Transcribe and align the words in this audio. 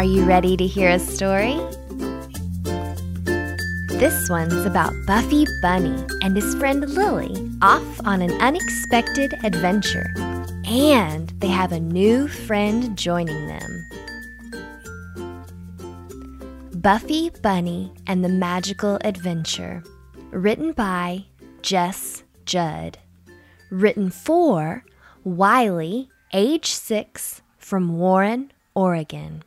Are 0.00 0.04
you 0.04 0.24
ready 0.24 0.56
to 0.56 0.66
hear 0.66 0.88
a 0.88 0.98
story? 0.98 1.56
This 3.98 4.30
one's 4.30 4.64
about 4.64 4.94
Buffy 5.06 5.44
Bunny 5.60 5.94
and 6.22 6.34
his 6.34 6.54
friend 6.54 6.88
Lily 6.88 7.36
off 7.60 8.00
on 8.06 8.22
an 8.22 8.32
unexpected 8.40 9.34
adventure. 9.44 10.06
And 10.64 11.28
they 11.40 11.48
have 11.48 11.72
a 11.72 11.80
new 11.80 12.28
friend 12.28 12.96
joining 12.96 13.46
them. 13.46 13.86
Buffy 16.76 17.28
Bunny 17.42 17.92
and 18.06 18.24
the 18.24 18.30
Magical 18.30 18.98
Adventure. 19.04 19.84
Written 20.30 20.72
by 20.72 21.26
Jess 21.60 22.22
Judd. 22.46 22.96
Written 23.68 24.08
for 24.08 24.82
Wiley, 25.24 26.08
age 26.32 26.68
6, 26.70 27.42
from 27.58 27.98
Warren, 27.98 28.50
Oregon. 28.74 29.44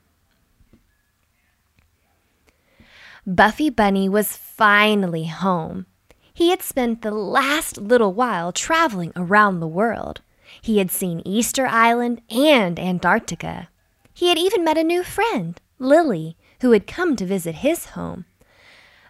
Buffy 3.26 3.70
Bunny 3.70 4.10
was 4.10 4.36
finally 4.36 5.28
home. 5.28 5.86
He 6.34 6.50
had 6.50 6.62
spent 6.62 7.02
the 7.02 7.12
last 7.12 7.78
little 7.78 8.12
while 8.12 8.52
traveling 8.52 9.14
around 9.16 9.60
the 9.62 9.68
world. 9.68 10.20
He 10.62 10.80
had 10.80 10.92
seen 10.92 11.22
Easter 11.24 11.66
Island 11.66 12.22
and 12.30 12.78
Antarctica. 12.78 13.70
He 14.14 14.28
had 14.28 14.38
even 14.38 14.66
met 14.66 14.78
a 14.78 14.84
new 14.84 15.04
friend, 15.04 15.60
Lily, 15.80 16.36
who 16.60 16.72
had 16.72 16.86
come 16.86 17.16
to 17.16 17.26
visit 17.26 17.56
his 17.56 17.86
home. 17.92 18.26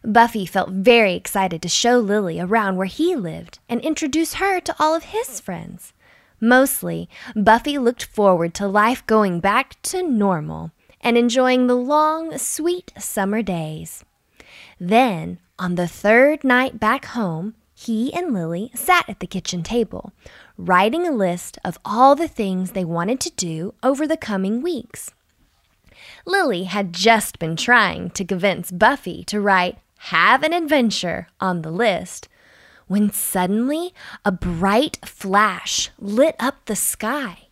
Buffy 0.03 0.45
felt 0.45 0.69
very 0.69 1.15
excited 1.15 1.63
to 1.63 1.69
show 1.69 1.97
Lily 1.97 2.39
around 2.39 2.75
where 2.75 2.85
he 2.85 3.15
lived 3.15 3.57
and 3.67 3.81
introduce 3.81 4.35
her 4.35 4.59
to 4.59 4.75
all 4.77 4.93
of 4.93 5.05
his 5.05 5.39
friends. 5.39 5.91
Mostly, 6.39 7.09
Buffy 7.35 7.79
looked 7.79 8.03
forward 8.03 8.53
to 8.55 8.67
life 8.67 9.03
going 9.07 9.39
back 9.39 9.81
to 9.83 10.03
normal 10.03 10.71
and 11.03 11.17
enjoying 11.17 11.67
the 11.67 11.75
long, 11.75 12.37
sweet 12.37 12.91
summer 12.97 13.43
days. 13.43 14.03
Then, 14.79 15.39
on 15.59 15.75
the 15.75 15.87
third 15.87 16.43
night 16.43 16.79
back 16.79 17.05
home, 17.05 17.55
he 17.75 18.13
and 18.13 18.33
Lily 18.33 18.71
sat 18.73 19.07
at 19.09 19.19
the 19.19 19.27
kitchen 19.27 19.61
table, 19.61 20.13
writing 20.57 21.05
a 21.05 21.11
list 21.11 21.57
of 21.65 21.77
all 21.83 22.15
the 22.15 22.27
things 22.27 22.71
they 22.71 22.85
wanted 22.85 23.19
to 23.21 23.31
do 23.31 23.73
over 23.83 24.07
the 24.07 24.17
coming 24.17 24.61
weeks. 24.61 25.11
Lily 26.25 26.63
had 26.63 26.93
just 26.93 27.39
been 27.39 27.55
trying 27.55 28.09
to 28.11 28.25
convince 28.25 28.71
Buffy 28.71 29.23
to 29.25 29.41
write 29.41 29.77
have 30.07 30.43
an 30.43 30.53
adventure 30.53 31.27
on 31.39 31.61
the 31.61 31.71
list 31.71 32.27
when 32.87 33.09
suddenly 33.09 33.93
a 34.25 34.31
bright 34.31 34.99
flash 35.05 35.89
lit 35.97 36.35
up 36.39 36.65
the 36.65 36.75
sky. 36.75 37.47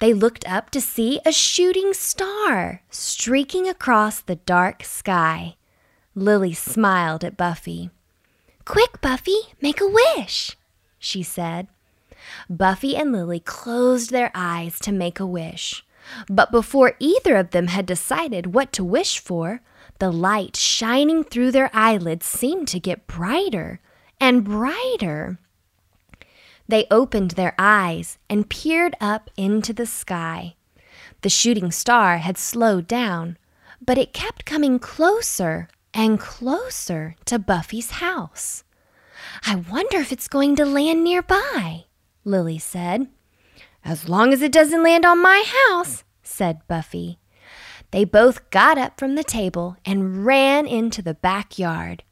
They 0.00 0.14
looked 0.14 0.48
up 0.48 0.70
to 0.70 0.80
see 0.80 1.20
a 1.26 1.32
shooting 1.32 1.92
star 1.92 2.82
streaking 2.88 3.68
across 3.68 4.20
the 4.20 4.36
dark 4.36 4.82
sky. 4.82 5.56
Lily 6.14 6.54
smiled 6.54 7.22
at 7.22 7.36
Buffy. 7.36 7.90
Quick, 8.64 9.02
Buffy, 9.02 9.38
make 9.60 9.80
a 9.80 9.86
wish, 9.86 10.56
she 10.98 11.22
said. 11.22 11.68
Buffy 12.48 12.96
and 12.96 13.12
Lily 13.12 13.40
closed 13.40 14.10
their 14.10 14.30
eyes 14.34 14.78
to 14.80 14.92
make 14.92 15.20
a 15.20 15.26
wish. 15.26 15.84
But 16.28 16.50
before 16.50 16.96
either 16.98 17.36
of 17.36 17.50
them 17.50 17.66
had 17.66 17.84
decided 17.84 18.54
what 18.54 18.72
to 18.72 18.84
wish 18.84 19.18
for, 19.18 19.60
the 19.98 20.10
light 20.10 20.56
shining 20.56 21.24
through 21.24 21.52
their 21.52 21.70
eyelids 21.74 22.24
seemed 22.24 22.68
to 22.68 22.80
get 22.80 23.06
brighter 23.06 23.80
and 24.18 24.44
brighter. 24.44 25.38
They 26.70 26.86
opened 26.88 27.32
their 27.32 27.56
eyes 27.58 28.16
and 28.28 28.48
peered 28.48 28.94
up 29.00 29.28
into 29.36 29.72
the 29.72 29.86
sky. 29.86 30.54
The 31.22 31.28
shooting 31.28 31.72
star 31.72 32.18
had 32.18 32.38
slowed 32.38 32.86
down, 32.86 33.38
but 33.84 33.98
it 33.98 34.12
kept 34.12 34.44
coming 34.44 34.78
closer 34.78 35.66
and 35.92 36.20
closer 36.20 37.16
to 37.24 37.40
Buffy's 37.40 37.90
house. 37.90 38.62
I 39.44 39.56
wonder 39.56 39.96
if 39.96 40.12
it's 40.12 40.28
going 40.28 40.54
to 40.56 40.64
land 40.64 41.02
nearby, 41.02 41.86
Lily 42.24 42.60
said. 42.60 43.08
As 43.84 44.08
long 44.08 44.32
as 44.32 44.40
it 44.40 44.52
doesn't 44.52 44.84
land 44.84 45.04
on 45.04 45.20
my 45.20 45.42
house, 45.72 46.04
said 46.22 46.60
Buffy. 46.68 47.18
They 47.90 48.04
both 48.04 48.48
got 48.50 48.78
up 48.78 48.96
from 48.96 49.16
the 49.16 49.24
table 49.24 49.76
and 49.84 50.24
ran 50.24 50.68
into 50.68 51.02
the 51.02 51.14
backyard. 51.14 52.04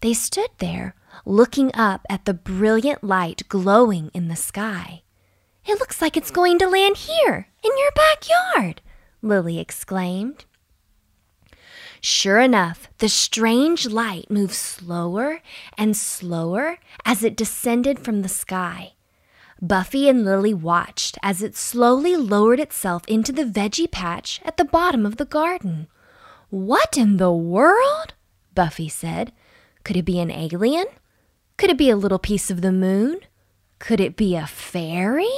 They 0.00 0.12
stood 0.12 0.50
there, 0.58 0.96
looking 1.24 1.70
up 1.74 2.06
at 2.08 2.24
the 2.24 2.34
brilliant 2.34 3.04
light 3.04 3.42
glowing 3.48 4.10
in 4.14 4.28
the 4.28 4.36
sky. 4.36 5.02
It 5.64 5.78
looks 5.78 6.02
like 6.02 6.16
it's 6.16 6.30
going 6.30 6.58
to 6.58 6.68
land 6.68 6.96
here, 6.96 7.48
in 7.62 7.70
your 7.78 7.90
backyard, 7.94 8.82
Lily 9.22 9.58
exclaimed. 9.58 10.44
Sure 12.00 12.40
enough, 12.40 12.88
the 12.98 13.08
strange 13.08 13.86
light 13.86 14.28
moved 14.28 14.54
slower 14.54 15.40
and 15.78 15.96
slower 15.96 16.78
as 17.04 17.22
it 17.22 17.36
descended 17.36 18.00
from 18.00 18.22
the 18.22 18.28
sky. 18.28 18.94
Buffy 19.60 20.08
and 20.08 20.24
Lily 20.24 20.52
watched 20.52 21.16
as 21.22 21.40
it 21.40 21.54
slowly 21.54 22.16
lowered 22.16 22.58
itself 22.58 23.04
into 23.06 23.30
the 23.30 23.44
veggie 23.44 23.88
patch 23.88 24.40
at 24.44 24.56
the 24.56 24.64
bottom 24.64 25.06
of 25.06 25.16
the 25.16 25.24
garden. 25.24 25.86
What 26.50 26.98
in 26.98 27.18
the 27.18 27.30
world? 27.30 28.14
Buffy 28.56 28.88
said. 28.88 29.32
Could 29.84 29.96
it 29.96 30.04
be 30.04 30.18
an 30.18 30.32
alien? 30.32 30.86
Could 31.62 31.70
it 31.70 31.78
be 31.78 31.90
a 31.90 31.96
little 31.96 32.18
piece 32.18 32.50
of 32.50 32.60
the 32.60 32.72
moon? 32.72 33.20
Could 33.78 34.00
it 34.00 34.16
be 34.16 34.34
a 34.34 34.48
fairy? 34.48 35.30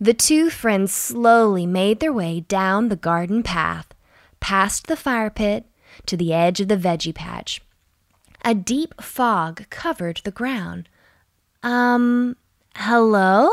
The 0.00 0.14
two 0.14 0.48
friends 0.48 0.90
slowly 0.90 1.66
made 1.66 2.00
their 2.00 2.14
way 2.14 2.40
down 2.40 2.88
the 2.88 2.96
garden 2.96 3.42
path, 3.42 3.92
past 4.40 4.86
the 4.86 4.96
fire 4.96 5.28
pit, 5.28 5.66
to 6.06 6.16
the 6.16 6.32
edge 6.32 6.62
of 6.62 6.68
the 6.68 6.78
veggie 6.78 7.14
patch. 7.14 7.60
A 8.42 8.54
deep 8.54 9.02
fog 9.02 9.68
covered 9.68 10.22
the 10.24 10.30
ground. 10.30 10.88
Um, 11.62 12.38
Hello? 12.76 13.50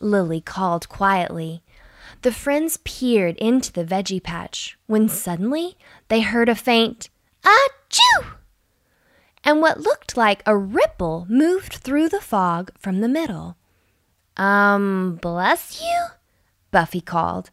Lily 0.00 0.40
called 0.40 0.88
quietly. 0.88 1.62
The 2.22 2.32
friends 2.32 2.78
peered 2.78 3.36
into 3.36 3.70
the 3.74 3.84
veggie 3.84 4.22
patch 4.22 4.78
when 4.86 5.10
suddenly 5.10 5.76
they 6.08 6.22
heard 6.22 6.48
a 6.48 6.54
faint 6.54 7.10
achoo! 7.44 8.36
And 9.44 9.60
what 9.60 9.80
looked 9.80 10.16
like 10.16 10.42
a 10.46 10.56
ripple 10.56 11.26
moved 11.28 11.74
through 11.74 12.08
the 12.08 12.20
fog 12.20 12.70
from 12.78 13.00
the 13.00 13.08
middle. 13.08 13.56
Um, 14.36 15.18
bless 15.20 15.80
you? 15.80 16.06
Buffy 16.70 17.00
called. 17.00 17.50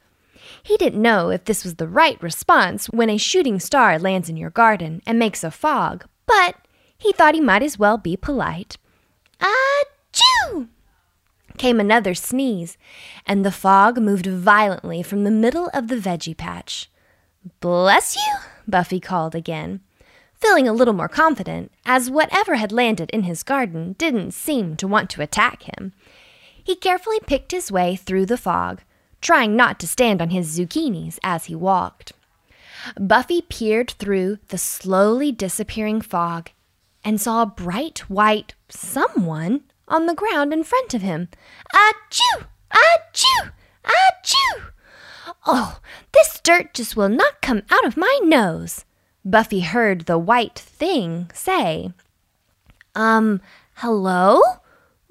He 0.64 0.78
didn't 0.78 1.02
know 1.02 1.30
if 1.30 1.46
this 1.46 1.64
was 1.64 1.76
the 1.76 1.88
right 1.88 2.22
response 2.22 2.88
when 2.88 3.10
a 3.10 3.18
shooting 3.18 3.60
star 3.60 4.00
lands 4.00 4.30
in 4.30 4.38
your 4.38 4.50
garden 4.50 5.02
and 5.06 5.20
makes 5.20 5.44
a 5.44 5.52
fog, 5.52 6.06
but 6.26 6.56
he 6.98 7.12
thought 7.12 7.36
he 7.36 7.42
might 7.42 7.64
as 7.64 7.80
well 7.80 7.98
be 7.98 8.16
polite. 8.16 8.78
Achoo! 9.42 10.68
Came 11.58 11.80
another 11.80 12.14
sneeze, 12.14 12.78
and 13.26 13.46
the 13.46 13.52
fog 13.52 14.00
moved 14.00 14.28
violently 14.28 15.04
from 15.04 15.24
the 15.24 15.32
middle 15.32 15.70
of 15.74 15.88
the 15.88 15.98
veggie 15.98 16.38
patch. 16.38 16.90
Bless 17.60 18.16
you, 18.16 18.36
Buffy 18.68 19.00
called 19.00 19.36
again, 19.36 19.82
feeling 20.40 20.68
a 20.68 20.74
little 20.74 20.94
more 20.94 21.10
confident, 21.10 21.72
as 21.86 22.10
whatever 22.10 22.56
had 22.56 22.72
landed 22.72 23.10
in 23.12 23.24
his 23.24 23.44
garden 23.44 23.94
didn't 23.98 24.32
seem 24.32 24.76
to 24.78 24.88
want 24.88 25.10
to 25.12 25.22
attack 25.22 25.64
him. 25.64 25.94
He 26.64 26.76
carefully 26.76 27.20
picked 27.26 27.52
his 27.52 27.72
way 27.72 27.96
through 27.96 28.26
the 28.26 28.38
fog, 28.38 28.82
trying 29.22 29.56
not 29.56 29.80
to 29.80 29.88
stand 29.88 30.22
on 30.22 30.30
his 30.30 30.58
zucchinis 30.58 31.20
as 31.24 31.46
he 31.46 31.56
walked. 31.56 32.14
Buffy 33.00 33.42
peered 33.42 33.92
through 33.92 34.38
the 34.48 34.58
slowly 34.58 35.32
disappearing 35.32 36.02
fog 36.02 36.50
and 37.04 37.20
saw 37.20 37.42
a 37.42 37.46
bright 37.46 38.00
white 38.10 38.56
someone 38.70 39.62
on 39.88 40.06
the 40.06 40.14
ground 40.14 40.54
in 40.54 40.64
front 40.64 40.94
of 40.94 41.02
him. 41.02 41.28
Achoo! 41.74 42.46
Achoo! 42.72 43.52
Achoo! 43.84 44.72
Oh, 45.46 45.80
this 46.14 46.40
dirt 46.42 46.74
just 46.74 46.96
will 46.96 47.10
not 47.10 47.42
come 47.42 47.64
out 47.70 47.86
of 47.86 47.98
my 47.98 48.20
nose, 48.24 48.86
Buffy 49.26 49.62
heard 49.62 50.06
the 50.06 50.18
white 50.18 50.58
thing 50.58 51.30
say. 51.34 51.92
Um, 52.96 53.42
hello? 53.76 54.42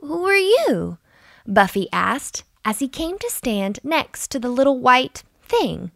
Who 0.01 0.25
are 0.25 0.37
you? 0.37 0.99
Buffy 1.47 1.89
asked 1.93 2.45
as 2.65 2.79
he 2.79 2.89
came 2.89 3.19
to 3.19 3.31
stand 3.31 3.81
next 3.83 4.31
to 4.31 4.39
the 4.39 4.49
little 4.49 4.79
white 4.79 5.23
thing. 5.43 5.91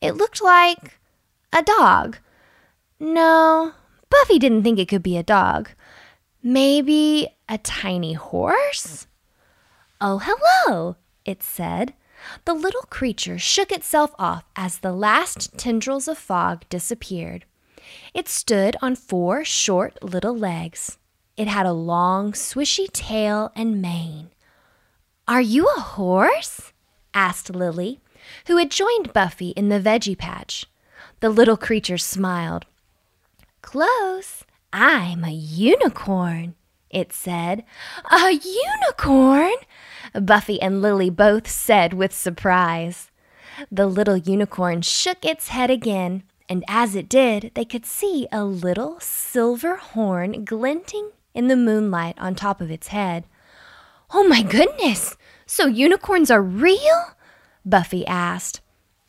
It 0.00 0.16
looked 0.16 0.42
like 0.42 0.98
a 1.52 1.62
dog. 1.62 2.18
No, 3.00 3.72
Buffy 4.10 4.38
didn't 4.38 4.62
think 4.62 4.78
it 4.78 4.88
could 4.88 5.02
be 5.02 5.16
a 5.16 5.22
dog. 5.22 5.70
Maybe 6.42 7.28
a 7.48 7.58
tiny 7.58 8.14
horse? 8.14 9.06
Oh, 10.00 10.20
hello, 10.22 10.96
it 11.24 11.42
said. 11.42 11.94
The 12.44 12.54
little 12.54 12.82
creature 12.82 13.38
shook 13.38 13.70
itself 13.70 14.14
off 14.18 14.44
as 14.56 14.78
the 14.78 14.92
last 14.92 15.56
tendrils 15.58 16.08
of 16.08 16.18
fog 16.18 16.64
disappeared. 16.68 17.44
It 18.14 18.28
stood 18.28 18.76
on 18.82 18.96
four 18.96 19.44
short 19.44 20.02
little 20.02 20.36
legs. 20.36 20.98
It 21.36 21.48
had 21.48 21.66
a 21.66 21.72
long, 21.72 22.32
swishy 22.32 22.88
tail 22.92 23.52
and 23.54 23.80
mane. 23.80 24.30
Are 25.26 25.40
you 25.40 25.68
a 25.76 25.80
horse? 25.80 26.72
asked 27.14 27.54
Lily, 27.54 28.00
who 28.46 28.56
had 28.56 28.70
joined 28.70 29.12
Buffy 29.12 29.50
in 29.50 29.68
the 29.68 29.80
veggie 29.80 30.18
patch. 30.18 30.66
The 31.20 31.30
little 31.30 31.56
creature 31.56 31.98
smiled. 31.98 32.64
Close. 33.62 34.44
I'm 34.72 35.24
a 35.24 35.30
unicorn, 35.32 36.54
it 36.90 37.12
said. 37.12 37.64
A 38.10 38.32
unicorn? 38.32 39.54
Buffy 40.14 40.60
and 40.60 40.82
Lily 40.82 41.10
both 41.10 41.48
said 41.48 41.92
with 41.94 42.12
surprise. 42.14 43.10
The 43.70 43.86
little 43.86 44.16
unicorn 44.16 44.82
shook 44.82 45.24
its 45.24 45.48
head 45.48 45.70
again, 45.70 46.22
and 46.48 46.64
as 46.66 46.94
it 46.94 47.08
did, 47.08 47.52
they 47.54 47.64
could 47.64 47.84
see 47.84 48.26
a 48.32 48.44
little 48.44 48.98
silver 49.00 49.76
horn 49.76 50.44
glinting 50.44 51.10
in 51.34 51.48
the 51.48 51.56
moonlight 51.56 52.16
on 52.18 52.34
top 52.34 52.60
of 52.60 52.70
its 52.70 52.88
head. 52.88 53.24
Oh 54.10 54.26
my 54.26 54.42
goodness! 54.42 55.16
So 55.46 55.66
unicorns 55.66 56.30
are 56.30 56.42
real? 56.42 57.14
Buffy 57.64 58.06
asked. 58.06 58.60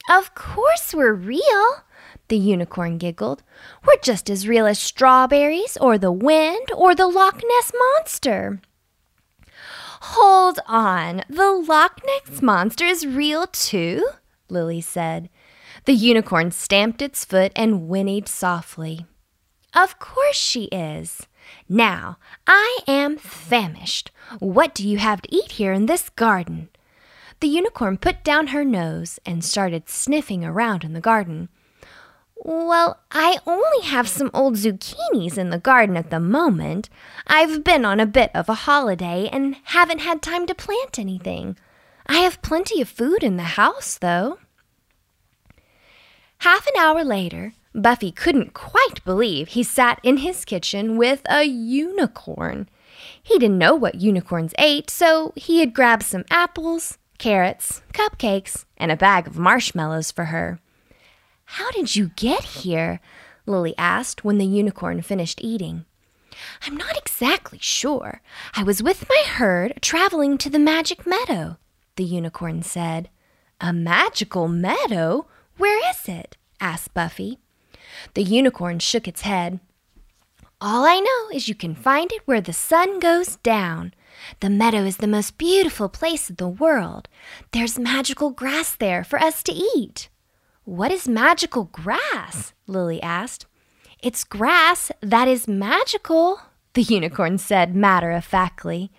Of 0.09 0.33
course 0.35 0.93
we're 0.93 1.13
real, 1.13 1.83
the 2.29 2.37
unicorn 2.37 2.97
giggled. 2.97 3.43
We're 3.85 3.97
just 4.01 4.29
as 4.29 4.47
real 4.47 4.65
as 4.65 4.79
strawberries, 4.79 5.77
or 5.77 5.97
the 5.97 6.11
wind, 6.11 6.67
or 6.75 6.95
the 6.95 7.07
Loch 7.07 7.41
Ness 7.47 7.71
monster. 7.77 8.59
Hold 10.01 10.59
on, 10.67 11.23
the 11.29 11.51
Loch 11.51 12.01
Ness 12.05 12.41
monster 12.41 12.85
is 12.85 13.05
real 13.05 13.47
too? 13.47 14.09
Lily 14.49 14.81
said. 14.81 15.29
The 15.85 15.93
unicorn 15.93 16.51
stamped 16.51 17.01
its 17.01 17.25
foot 17.25 17.51
and 17.55 17.87
whinnied 17.87 18.27
softly. 18.27 19.05
Of 19.73 19.99
course 19.99 20.35
she 20.35 20.65
is. 20.65 21.27
Now, 21.67 22.17
I 22.47 22.79
am 22.87 23.17
famished. 23.17 24.11
What 24.39 24.73
do 24.73 24.87
you 24.87 24.97
have 24.97 25.21
to 25.21 25.35
eat 25.35 25.53
here 25.53 25.73
in 25.73 25.85
this 25.85 26.09
garden? 26.09 26.69
The 27.39 27.47
unicorn 27.47 27.97
put 27.97 28.23
down 28.23 28.47
her 28.47 28.65
nose 28.65 29.19
and 29.25 29.43
started 29.43 29.87
sniffing 29.89 30.43
around 30.43 30.83
in 30.83 30.93
the 30.93 31.01
garden. 31.01 31.49
Well, 32.35 32.99
I 33.11 33.39
only 33.45 33.85
have 33.85 34.07
some 34.07 34.31
old 34.33 34.55
zucchinis 34.55 35.37
in 35.37 35.49
the 35.49 35.59
garden 35.59 35.97
at 35.97 36.09
the 36.09 36.19
moment. 36.19 36.89
I've 37.27 37.63
been 37.63 37.85
on 37.85 37.99
a 37.99 38.05
bit 38.05 38.31
of 38.33 38.49
a 38.49 38.53
holiday 38.53 39.29
and 39.31 39.57
haven't 39.63 39.99
had 39.99 40.21
time 40.21 40.45
to 40.47 40.55
plant 40.55 40.97
anything. 40.97 41.57
I 42.07 42.17
have 42.17 42.41
plenty 42.41 42.81
of 42.81 42.89
food 42.89 43.23
in 43.23 43.37
the 43.37 43.43
house, 43.43 43.97
though. 43.97 44.39
Half 46.39 46.67
an 46.67 46.79
hour 46.79 47.03
later, 47.03 47.53
Buffy 47.75 48.11
couldn't 48.11 48.53
quite 48.53 49.03
believe 49.03 49.49
he 49.49 49.63
sat 49.63 49.99
in 50.03 50.17
his 50.17 50.45
kitchen 50.45 50.95
with 50.95 51.21
a 51.29 51.43
unicorn. 51.43 52.69
He 53.21 53.37
didn't 53.37 53.57
know 53.57 53.75
what 53.75 53.95
unicorns 53.95 54.53
ate, 54.57 54.89
so 54.89 55.33
he 55.35 55.59
had 55.59 55.73
grabbed 55.73 56.03
some 56.03 56.23
apples, 56.29 56.97
carrots, 57.17 57.81
cupcakes, 57.93 58.63
and 58.77 58.89
a 58.89 58.95
bag 58.95 59.27
of 59.27 59.37
marshmallows 59.37 60.11
for 60.11 60.25
her. 60.25 60.59
How 61.43 61.71
did 61.71 61.97
you 61.97 62.11
get 62.15 62.43
here? 62.43 63.01
Lily 63.45 63.75
asked 63.77 64.23
when 64.23 64.37
the 64.37 64.45
unicorn 64.45 65.01
finished 65.01 65.41
eating. 65.41 65.83
I'm 66.65 66.77
not 66.77 66.97
exactly 66.97 67.59
sure. 67.61 68.21
I 68.55 68.63
was 68.63 68.81
with 68.81 69.09
my 69.09 69.23
herd 69.25 69.73
traveling 69.81 70.37
to 70.37 70.49
the 70.49 70.59
magic 70.59 71.05
meadow, 71.05 71.57
the 71.97 72.05
unicorn 72.05 72.63
said. 72.63 73.09
A 73.59 73.73
magical 73.73 74.47
meadow? 74.47 75.27
Where 75.59 75.89
is 75.89 76.07
it? 76.07 76.37
asked 76.61 76.93
Buffy. 76.93 77.37
The 78.13 78.23
unicorn 78.23 78.79
shook 78.79 79.09
its 79.09 79.21
head. 79.21 79.59
All 80.61 80.85
I 80.85 81.01
know 81.01 81.35
is 81.35 81.49
you 81.49 81.55
can 81.55 81.75
find 81.75 82.13
it 82.13 82.21
where 82.23 82.39
the 82.39 82.53
sun 82.53 82.99
goes 82.99 83.35
down. 83.43 83.93
The 84.39 84.49
meadow 84.49 84.85
is 84.85 84.97
the 84.97 85.07
most 85.07 85.37
beautiful 85.37 85.89
place 85.89 86.29
in 86.29 86.37
the 86.37 86.47
world. 86.47 87.09
There's 87.51 87.77
magical 87.77 88.29
grass 88.29 88.73
there 88.73 89.03
for 89.03 89.19
us 89.19 89.43
to 89.43 89.51
eat. 89.51 90.07
What 90.63 90.93
is 90.93 91.09
magical 91.09 91.65
grass? 91.65 92.53
Lily 92.65 93.03
asked. 93.03 93.45
It's 94.01 94.23
grass 94.23 94.93
that 95.01 95.27
is 95.27 95.45
magical, 95.45 96.39
the 96.73 96.83
unicorn 96.83 97.37
said 97.37 97.75
matter 97.75 98.11
of 98.11 98.23
factly. 98.23 98.91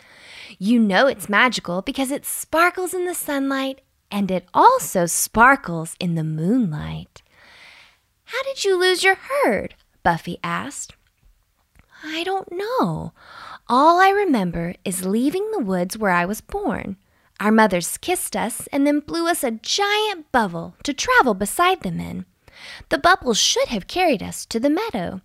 You 0.58 0.78
know 0.78 1.06
it's 1.06 1.26
magical 1.26 1.80
because 1.80 2.10
it 2.10 2.26
sparkles 2.26 2.92
in 2.92 3.06
the 3.06 3.14
sunlight 3.14 3.80
and 4.10 4.30
it 4.30 4.46
also 4.52 5.06
sparkles 5.06 5.96
in 6.00 6.14
the 6.14 6.24
moonlight. 6.24 7.22
How 8.24 8.42
did 8.42 8.64
you 8.64 8.78
lose 8.78 9.02
your 9.02 9.16
herd? 9.16 9.74
Buffy 10.02 10.38
asked. 10.42 10.94
I 12.02 12.24
don't 12.24 12.50
know. 12.50 13.12
All 13.68 14.00
I 14.00 14.10
remember 14.10 14.74
is 14.84 15.04
leaving 15.04 15.50
the 15.50 15.58
woods 15.58 15.98
where 15.98 16.12
I 16.12 16.24
was 16.24 16.40
born. 16.40 16.96
Our 17.38 17.52
mothers 17.52 17.98
kissed 17.98 18.36
us 18.36 18.66
and 18.72 18.86
then 18.86 19.00
blew 19.00 19.26
us 19.26 19.42
a 19.42 19.50
giant 19.50 20.30
bubble 20.32 20.74
to 20.82 20.92
travel 20.92 21.34
beside 21.34 21.80
them 21.80 21.98
in. 22.00 22.26
The 22.88 22.98
bubble 22.98 23.34
should 23.34 23.68
have 23.68 23.86
carried 23.86 24.22
us 24.22 24.44
to 24.46 24.60
the 24.60 24.70
meadow. 24.70 25.20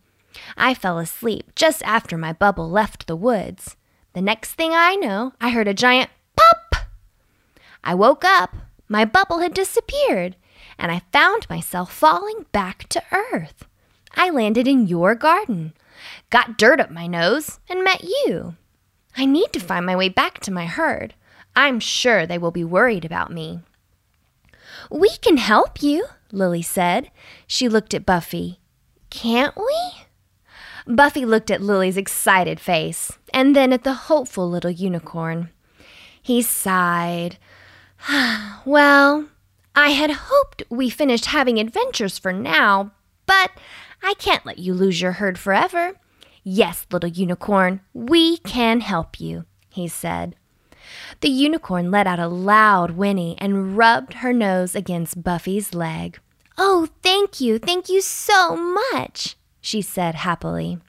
I 0.57 0.73
fell 0.73 0.99
asleep 0.99 1.55
just 1.55 1.83
after 1.83 2.17
my 2.17 2.33
bubble 2.33 2.69
left 2.69 3.07
the 3.07 3.15
woods. 3.15 3.75
The 4.13 4.21
next 4.21 4.53
thing 4.53 4.71
I 4.73 4.95
know, 4.95 5.33
I 5.41 5.49
heard 5.49 5.67
a 5.67 5.73
giant 5.73 6.09
pop. 6.35 6.87
I 7.83 7.93
woke 7.93 8.23
up. 8.23 8.55
My 8.87 9.05
bubble 9.05 9.39
had 9.39 9.53
disappeared, 9.53 10.35
and 10.77 10.91
I 10.91 11.01
found 11.11 11.49
myself 11.49 11.91
falling 11.91 12.45
back 12.51 12.87
to 12.89 13.03
earth. 13.11 13.65
I 14.15 14.29
landed 14.29 14.67
in 14.67 14.87
your 14.87 15.15
garden, 15.15 15.73
got 16.29 16.57
dirt 16.57 16.79
up 16.79 16.91
my 16.91 17.07
nose, 17.07 17.59
and 17.69 17.83
met 17.83 18.03
you. 18.03 18.55
I 19.17 19.25
need 19.25 19.53
to 19.53 19.59
find 19.59 19.85
my 19.85 19.95
way 19.95 20.09
back 20.09 20.39
to 20.41 20.51
my 20.51 20.65
herd. 20.65 21.13
I'm 21.55 21.79
sure 21.79 22.25
they 22.25 22.37
will 22.37 22.51
be 22.51 22.63
worried 22.63 23.05
about 23.05 23.31
me. 23.31 23.61
We 24.91 25.09
can 25.17 25.37
help 25.37 25.81
you, 25.81 26.05
Lily 26.31 26.61
said. 26.61 27.11
She 27.47 27.69
looked 27.69 27.93
at 27.93 28.05
Buffy. 28.05 28.59
Can't 29.09 29.55
we? 29.55 30.05
Buffy 30.85 31.25
looked 31.25 31.49
at 31.49 31.61
Lily's 31.61 31.97
excited 31.97 32.59
face 32.59 33.13
and 33.33 33.55
then 33.55 33.73
at 33.73 33.83
the 33.83 33.93
hopeful 33.93 34.49
little 34.49 34.69
unicorn. 34.69 35.49
He 36.21 36.41
sighed. 36.41 37.37
well, 38.65 39.27
I 39.75 39.89
had 39.89 40.11
hoped 40.11 40.63
we 40.69 40.89
finished 40.89 41.25
having 41.25 41.59
adventures 41.59 42.17
for 42.17 42.31
now, 42.31 42.91
but 43.25 43.51
I 44.01 44.13
can't 44.19 44.45
let 44.45 44.59
you 44.59 44.73
lose 44.73 45.01
your 45.01 45.13
herd 45.13 45.37
forever. 45.37 45.93
Yes, 46.43 46.85
little 46.91 47.09
unicorn, 47.09 47.81
we 47.93 48.37
can 48.37 48.81
help 48.81 49.19
you, 49.19 49.45
he 49.69 49.87
said. 49.87 50.35
The 51.21 51.29
unicorn 51.29 51.89
let 51.89 52.07
out 52.07 52.19
a 52.19 52.27
loud 52.27 52.91
whinny 52.91 53.35
and 53.39 53.75
rubbed 53.75 54.15
her 54.15 54.31
nose 54.31 54.75
against 54.75 55.23
Buffy's 55.23 55.73
leg. 55.73 56.19
Oh, 56.57 56.87
thank 57.01 57.41
you, 57.41 57.57
thank 57.57 57.89
you 57.89 58.01
so 58.01 58.55
much, 58.55 59.35
she 59.59 59.81
said 59.81 60.15
happily. 60.15 60.79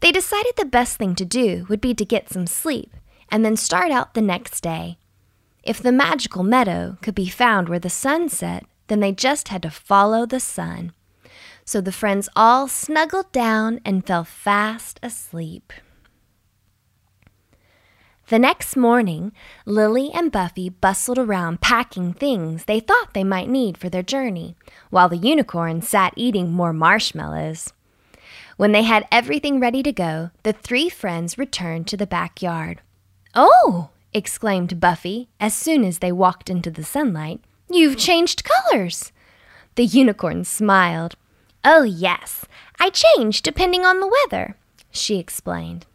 They 0.00 0.12
decided 0.12 0.54
the 0.56 0.64
best 0.64 0.96
thing 0.96 1.14
to 1.14 1.24
do 1.24 1.66
would 1.68 1.80
be 1.80 1.94
to 1.94 2.04
get 2.04 2.30
some 2.30 2.46
sleep 2.46 2.94
and 3.30 3.44
then 3.44 3.56
start 3.56 3.92
out 3.92 4.14
the 4.14 4.22
next 4.22 4.60
day. 4.60 4.98
If 5.62 5.82
the 5.82 5.92
magical 5.92 6.42
meadow 6.42 6.96
could 7.02 7.14
be 7.14 7.28
found 7.28 7.68
where 7.68 7.78
the 7.78 7.90
sun 7.90 8.28
set, 8.28 8.64
then 8.86 9.00
they 9.00 9.12
just 9.12 9.48
had 9.48 9.62
to 9.62 9.70
follow 9.70 10.26
the 10.26 10.40
sun. 10.40 10.92
So 11.64 11.80
the 11.80 11.92
friends 11.92 12.28
all 12.34 12.66
snuggled 12.66 13.30
down 13.30 13.80
and 13.84 14.06
fell 14.06 14.24
fast 14.24 14.98
asleep. 15.02 15.72
The 18.28 18.38
next 18.38 18.76
morning, 18.76 19.32
Lily 19.66 20.10
and 20.14 20.30
Buffy 20.30 20.68
bustled 20.68 21.18
around 21.18 21.60
packing 21.60 22.12
things 22.12 22.64
they 22.64 22.78
thought 22.78 23.12
they 23.12 23.24
might 23.24 23.48
need 23.48 23.76
for 23.76 23.88
their 23.88 24.04
journey, 24.04 24.56
while 24.88 25.08
the 25.08 25.16
unicorn 25.16 25.82
sat 25.82 26.14
eating 26.16 26.52
more 26.52 26.72
marshmallows. 26.72 27.72
When 28.56 28.70
they 28.72 28.84
had 28.84 29.08
everything 29.10 29.58
ready 29.58 29.82
to 29.82 29.92
go, 29.92 30.30
the 30.44 30.52
three 30.52 30.88
friends 30.88 31.38
returned 31.38 31.88
to 31.88 31.96
the 31.96 32.06
backyard. 32.06 32.80
Oh, 33.34 33.90
exclaimed 34.12 34.80
Buffy 34.80 35.28
as 35.38 35.54
soon 35.54 35.84
as 35.84 35.98
they 35.98 36.12
walked 36.12 36.50
into 36.50 36.70
the 36.70 36.84
sunlight. 36.84 37.40
You've 37.70 37.96
changed 37.96 38.44
colors. 38.44 39.12
The 39.76 39.84
unicorn 39.84 40.44
smiled. 40.44 41.14
Oh, 41.64 41.82
yes, 41.82 42.44
I 42.78 42.90
change 42.90 43.42
depending 43.42 43.84
on 43.84 44.00
the 44.00 44.12
weather, 44.24 44.56
she 44.90 45.18
explained. 45.18 45.86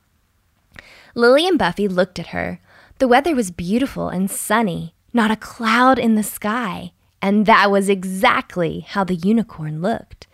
Lily 1.14 1.48
and 1.48 1.58
Buffy 1.58 1.88
looked 1.88 2.20
at 2.20 2.28
her. 2.28 2.60
The 3.00 3.08
weather 3.08 3.36
was 3.36 3.52
beautiful 3.52 4.10
and 4.10 4.30
sunny, 4.30 4.94
not 5.14 5.32
a 5.32 5.36
cloud 5.36 5.98
in 6.00 6.16
the 6.16 6.24
sky, 6.24 6.92
and 7.22 7.46
that 7.46 7.72
was 7.72 7.90
exactly 7.90 8.82
how 8.82 9.04
the 9.04 9.16
unicorn 9.16 9.82
looked. 9.82 10.28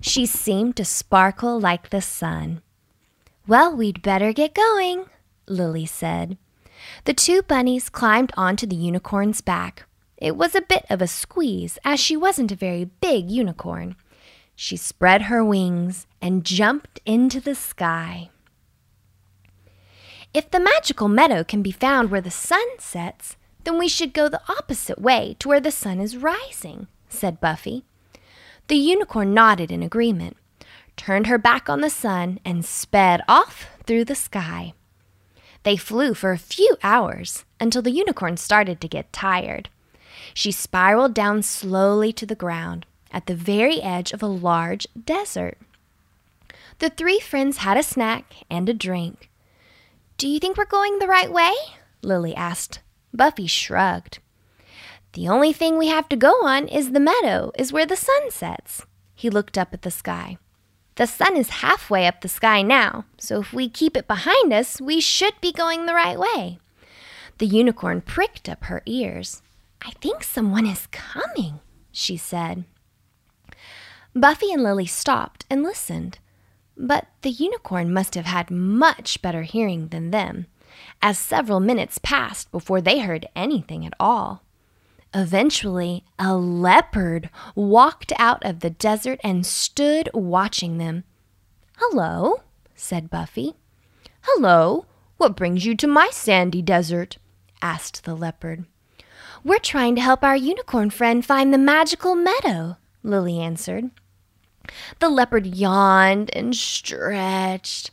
She 0.00 0.26
seemed 0.26 0.76
to 0.76 0.84
sparkle 0.84 1.58
like 1.58 1.90
the 1.90 2.02
sun. 2.02 2.60
Well, 3.46 3.74
we'd 3.74 4.02
better 4.02 4.32
get 4.32 4.54
going, 4.54 5.06
Lily 5.46 5.86
said. 5.86 6.36
The 7.04 7.14
two 7.14 7.42
bunnies 7.42 7.88
climbed 7.88 8.32
onto 8.36 8.66
the 8.66 8.76
unicorn's 8.76 9.40
back. 9.40 9.86
It 10.16 10.36
was 10.36 10.54
a 10.54 10.60
bit 10.62 10.84
of 10.88 11.02
a 11.02 11.06
squeeze, 11.06 11.78
as 11.84 12.00
she 12.00 12.16
wasn't 12.16 12.52
a 12.52 12.56
very 12.56 12.84
big 12.84 13.30
unicorn. 13.30 13.96
She 14.56 14.76
spread 14.76 15.22
her 15.22 15.44
wings 15.44 16.06
and 16.22 16.44
jumped 16.44 17.00
into 17.04 17.40
the 17.40 17.54
sky. 17.54 18.30
If 20.32 20.50
the 20.50 20.60
magical 20.60 21.08
meadow 21.08 21.44
can 21.44 21.62
be 21.62 21.72
found 21.72 22.10
where 22.10 22.20
the 22.20 22.30
sun 22.30 22.66
sets, 22.78 23.36
Then 23.64 23.78
we 23.78 23.88
should 23.88 24.12
go 24.12 24.28
the 24.28 24.42
opposite 24.48 25.00
way 25.00 25.36
to 25.38 25.48
where 25.48 25.60
the 25.60 25.70
sun 25.70 25.98
is 25.98 26.18
rising, 26.18 26.86
said 27.08 27.40
Buffy. 27.40 27.84
The 28.68 28.76
unicorn 28.76 29.34
nodded 29.34 29.72
in 29.72 29.82
agreement, 29.82 30.36
turned 30.96 31.26
her 31.26 31.38
back 31.38 31.68
on 31.68 31.80
the 31.80 31.90
sun, 31.90 32.38
and 32.44 32.64
sped 32.64 33.22
off 33.26 33.66
through 33.84 34.04
the 34.04 34.14
sky. 34.14 34.74
They 35.64 35.76
flew 35.76 36.14
for 36.14 36.30
a 36.30 36.38
few 36.38 36.76
hours 36.82 37.44
until 37.58 37.82
the 37.82 37.90
unicorn 37.90 38.36
started 38.36 38.80
to 38.80 38.88
get 38.88 39.12
tired. 39.12 39.68
She 40.32 40.52
spiraled 40.52 41.14
down 41.14 41.42
slowly 41.42 42.12
to 42.12 42.26
the 42.26 42.34
ground 42.34 42.86
at 43.10 43.26
the 43.26 43.34
very 43.34 43.82
edge 43.82 44.12
of 44.12 44.22
a 44.22 44.26
large 44.26 44.86
desert. 45.04 45.58
The 46.78 46.90
three 46.90 47.18
friends 47.18 47.58
had 47.58 47.76
a 47.76 47.82
snack 47.82 48.44
and 48.50 48.68
a 48.68 48.74
drink. 48.74 49.30
Do 50.18 50.28
you 50.28 50.38
think 50.38 50.56
we're 50.56 50.64
going 50.64 50.98
the 50.98 51.08
right 51.08 51.32
way? 51.32 51.52
Lily 52.02 52.34
asked. 52.34 52.80
Buffy 53.12 53.46
shrugged. 53.46 54.18
The 55.12 55.28
only 55.28 55.52
thing 55.52 55.78
we 55.78 55.88
have 55.88 56.08
to 56.08 56.16
go 56.16 56.32
on 56.44 56.66
is 56.66 56.90
the 56.90 57.00
meadow, 57.00 57.52
is 57.56 57.72
where 57.72 57.86
the 57.86 57.96
sun 57.96 58.30
sets. 58.30 58.84
He 59.14 59.30
looked 59.30 59.56
up 59.56 59.72
at 59.72 59.82
the 59.82 59.90
sky. 59.90 60.38
The 60.96 61.06
sun 61.06 61.36
is 61.36 61.50
halfway 61.50 62.06
up 62.06 62.20
the 62.20 62.28
sky 62.28 62.62
now, 62.62 63.04
so 63.18 63.40
if 63.40 63.52
we 63.52 63.68
keep 63.68 63.96
it 63.96 64.06
behind 64.06 64.52
us, 64.52 64.80
we 64.80 65.00
should 65.00 65.34
be 65.40 65.52
going 65.52 65.86
the 65.86 65.94
right 65.94 66.18
way. 66.18 66.58
The 67.38 67.46
unicorn 67.46 68.00
pricked 68.00 68.48
up 68.48 68.64
her 68.64 68.82
ears. 68.86 69.42
I 69.82 69.90
think 70.00 70.22
someone 70.22 70.66
is 70.66 70.86
coming, 70.92 71.58
she 71.90 72.16
said. 72.16 72.64
Buffy 74.14 74.52
and 74.52 74.62
Lily 74.62 74.86
stopped 74.86 75.44
and 75.50 75.64
listened. 75.64 76.18
But 76.76 77.08
the 77.22 77.30
unicorn 77.30 77.92
must 77.92 78.14
have 78.14 78.26
had 78.26 78.50
much 78.50 79.20
better 79.20 79.42
hearing 79.42 79.88
than 79.88 80.10
them, 80.12 80.46
as 81.02 81.18
several 81.18 81.58
minutes 81.58 81.98
passed 81.98 82.50
before 82.52 82.80
they 82.80 83.00
heard 83.00 83.26
anything 83.34 83.84
at 83.84 83.94
all. 83.98 84.43
Eventually, 85.14 86.02
a 86.18 86.34
leopard 86.34 87.30
walked 87.54 88.12
out 88.18 88.44
of 88.44 88.60
the 88.60 88.70
desert 88.70 89.20
and 89.22 89.46
stood 89.46 90.10
watching 90.12 90.78
them. 90.78 91.04
Hello, 91.76 92.42
said 92.74 93.10
Buffy. 93.10 93.54
Hello, 94.22 94.86
what 95.16 95.36
brings 95.36 95.64
you 95.64 95.76
to 95.76 95.86
my 95.86 96.08
sandy 96.10 96.62
desert? 96.62 97.18
asked 97.62 98.04
the 98.04 98.16
leopard. 98.16 98.64
We're 99.44 99.60
trying 99.60 99.94
to 99.94 100.02
help 100.02 100.24
our 100.24 100.36
unicorn 100.36 100.90
friend 100.90 101.24
find 101.24 101.54
the 101.54 101.58
magical 101.58 102.16
meadow, 102.16 102.76
Lily 103.04 103.38
answered. 103.38 103.90
The 104.98 105.10
leopard 105.10 105.46
yawned 105.46 106.34
and 106.34 106.56
stretched. 106.56 107.92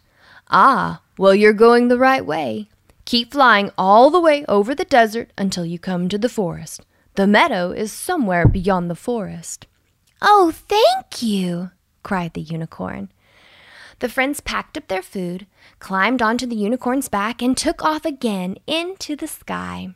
Ah, 0.50 1.02
well, 1.20 1.36
you're 1.36 1.54
going 1.54 1.88
the 1.88 2.00
right 2.00 2.26
way. 2.26 2.68
Keep 3.06 3.34
flying 3.34 3.70
all 3.78 4.10
the 4.10 4.22
way 4.22 4.44
over 4.48 4.74
the 4.74 4.86
desert 4.86 5.32
until 5.38 5.66
you 5.66 5.78
come 5.78 6.10
to 6.10 6.18
the 6.18 6.30
forest. 6.30 6.82
The 7.16 7.28
meadow 7.28 7.72
is 7.72 7.92
somewhere 7.92 8.48
beyond 8.48 8.90
the 8.90 8.96
forest. 8.96 9.68
Oh, 10.22 10.54
thank 10.56 11.22
you, 11.22 11.72
cried 12.04 12.34
the 12.34 12.42
unicorn. 12.42 13.12
The 14.00 14.10
friends 14.10 14.40
packed 14.40 14.78
up 14.78 14.88
their 14.88 15.02
food, 15.02 15.46
climbed 15.80 16.22
onto 16.22 16.48
the 16.48 16.56
unicorn's 16.56 17.10
back, 17.10 17.42
and 17.42 17.56
took 17.56 17.84
off 17.84 18.06
again 18.06 18.56
into 18.66 19.16
the 19.16 19.28
sky. 19.28 19.94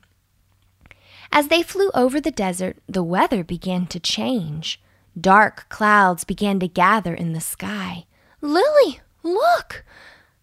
As 1.32 1.48
they 1.48 1.64
flew 1.64 1.90
over 1.94 2.22
the 2.22 2.32
desert, 2.32 2.78
the 2.88 3.04
weather 3.04 3.44
began 3.44 3.88
to 3.88 4.00
change. 4.00 4.82
Dark 5.20 5.68
clouds 5.70 6.24
began 6.24 6.60
to 6.60 6.68
gather 6.68 7.14
in 7.14 7.34
the 7.34 7.42
sky. 7.42 8.06
Lily, 8.42 9.00
look! 9.24 9.86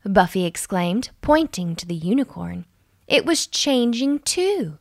Buffy 0.05 0.45
exclaimed, 0.45 1.11
pointing 1.21 1.77
to 1.77 1.87
the 1.87 1.95
unicorn. 1.95 2.65
It 3.07 3.25
was 3.25 3.47
changing 3.47 4.21
too. 4.21 4.79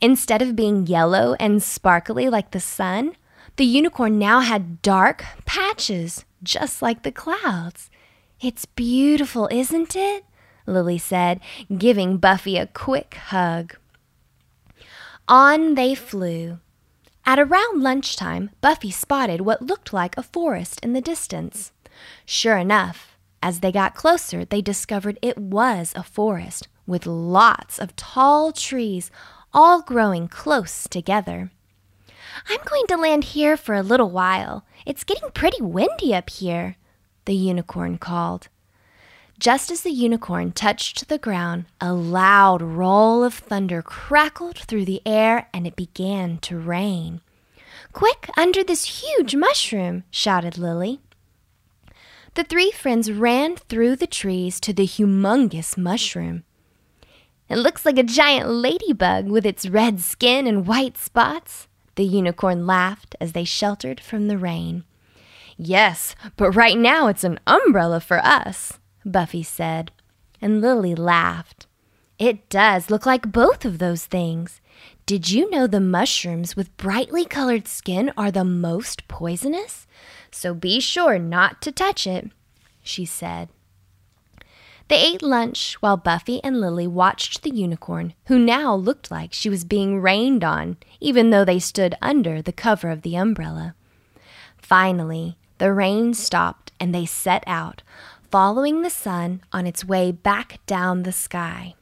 Instead 0.00 0.42
of 0.42 0.56
being 0.56 0.86
yellow 0.86 1.34
and 1.40 1.62
sparkly 1.62 2.28
like 2.28 2.50
the 2.50 2.60
sun, 2.60 3.16
the 3.56 3.64
unicorn 3.64 4.18
now 4.18 4.40
had 4.40 4.82
dark 4.82 5.24
patches, 5.44 6.24
just 6.42 6.82
like 6.82 7.02
the 7.02 7.12
clouds. 7.12 7.90
It's 8.40 8.64
beautiful, 8.64 9.48
isn't 9.52 9.94
it? 9.94 10.24
Lily 10.66 10.98
said, 10.98 11.40
giving 11.76 12.16
Buffy 12.16 12.56
a 12.56 12.66
quick 12.66 13.14
hug. 13.14 13.76
On 15.28 15.74
they 15.74 15.94
flew. 15.94 16.58
At 17.24 17.38
around 17.38 17.82
lunchtime, 17.82 18.50
Buffy 18.60 18.90
spotted 18.90 19.42
what 19.42 19.62
looked 19.62 19.92
like 19.92 20.16
a 20.16 20.22
forest 20.22 20.80
in 20.82 20.92
the 20.92 21.00
distance. 21.00 21.72
Sure 22.24 22.56
enough, 22.56 23.16
as 23.42 23.60
they 23.60 23.70
got 23.70 23.94
closer, 23.94 24.44
they 24.44 24.60
discovered 24.60 25.18
it 25.22 25.38
was 25.38 25.92
a 25.94 26.02
forest 26.02 26.68
with 26.86 27.06
lots 27.06 27.78
of 27.78 27.94
tall 27.96 28.52
trees 28.52 29.10
all 29.54 29.82
growing 29.82 30.28
close 30.28 30.88
together. 30.88 31.50
I'm 32.48 32.60
going 32.64 32.86
to 32.88 32.96
land 32.96 33.24
here 33.24 33.56
for 33.56 33.74
a 33.74 33.82
little 33.82 34.10
while. 34.10 34.64
It's 34.86 35.04
getting 35.04 35.30
pretty 35.30 35.62
windy 35.62 36.14
up 36.14 36.30
here, 36.30 36.76
the 37.24 37.34
unicorn 37.34 37.98
called. 37.98 38.48
Just 39.38 39.70
as 39.70 39.82
the 39.82 39.90
unicorn 39.90 40.52
touched 40.52 41.08
the 41.08 41.18
ground, 41.18 41.64
a 41.80 41.92
loud 41.92 42.62
roll 42.62 43.24
of 43.24 43.34
thunder 43.34 43.82
crackled 43.82 44.56
through 44.56 44.84
the 44.84 45.02
air 45.04 45.48
and 45.52 45.66
it 45.66 45.76
began 45.76 46.38
to 46.38 46.58
rain. 46.58 47.20
Quick, 47.92 48.30
under 48.36 48.62
this 48.62 49.02
huge 49.02 49.34
mushroom, 49.34 50.04
shouted 50.10 50.58
Lily. 50.58 51.00
The 52.34 52.44
three 52.44 52.70
friends 52.70 53.12
ran 53.12 53.56
through 53.56 53.96
the 53.96 54.06
trees 54.06 54.58
to 54.60 54.72
the 54.72 54.86
humongous 54.86 55.76
mushroom. 55.76 56.44
It 57.48 57.56
looks 57.56 57.84
like 57.84 57.98
a 57.98 58.02
giant 58.02 58.48
ladybug 58.48 59.28
with 59.28 59.44
its 59.44 59.68
red 59.68 60.00
skin 60.00 60.46
and 60.46 60.66
white 60.66 60.96
spots. 60.96 61.68
The 61.96 62.04
unicorn 62.04 62.66
laughed 62.66 63.14
as 63.20 63.32
they 63.32 63.44
sheltered 63.44 64.00
from 64.00 64.28
the 64.28 64.38
rain. 64.38 64.84
Yes, 65.56 66.16
but 66.36 66.52
right 66.52 66.78
now 66.78 67.08
it's 67.08 67.24
an 67.24 67.38
umbrella 67.46 68.00
for 68.00 68.18
us, 68.18 68.78
Buffy 69.04 69.42
said. 69.42 69.92
And 70.40 70.60
Lily 70.60 70.94
laughed. 70.94 71.66
It 72.18 72.48
does 72.48 72.90
look 72.90 73.04
like 73.04 73.32
both 73.32 73.64
of 73.64 73.78
those 73.78 74.06
things. 74.06 74.60
Did 75.06 75.30
you 75.30 75.50
know 75.50 75.66
the 75.66 75.80
mushrooms 75.80 76.56
with 76.56 76.76
brightly 76.76 77.24
colored 77.24 77.66
skin 77.68 78.12
are 78.16 78.30
the 78.30 78.44
most 78.44 79.08
poisonous? 79.08 79.86
So 80.30 80.54
be 80.54 80.80
sure 80.80 81.18
not 81.18 81.60
to 81.62 81.72
touch 81.72 82.06
it, 82.06 82.30
she 82.82 83.04
said. 83.04 83.48
They 84.88 85.00
ate 85.00 85.22
lunch 85.22 85.74
while 85.80 85.96
Buffy 85.96 86.42
and 86.44 86.60
Lily 86.60 86.86
watched 86.86 87.42
the 87.42 87.50
unicorn, 87.50 88.14
who 88.26 88.38
now 88.38 88.74
looked 88.74 89.10
like 89.10 89.32
she 89.32 89.48
was 89.48 89.64
being 89.64 90.00
rained 90.00 90.44
on, 90.44 90.76
even 91.00 91.30
though 91.30 91.44
they 91.44 91.58
stood 91.58 91.94
under 92.02 92.42
the 92.42 92.52
cover 92.52 92.90
of 92.90 93.02
the 93.02 93.16
umbrella. 93.16 93.74
Finally, 94.58 95.38
the 95.58 95.72
rain 95.72 96.14
stopped 96.14 96.72
and 96.78 96.94
they 96.94 97.06
set 97.06 97.44
out, 97.46 97.82
following 98.30 98.82
the 98.82 98.90
sun 98.90 99.42
on 99.52 99.66
its 99.66 99.84
way 99.84 100.10
back 100.10 100.58
down 100.66 101.02
the 101.02 101.12
sky. 101.12 101.74